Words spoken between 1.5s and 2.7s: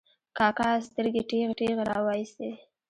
ټېغې را وایستې.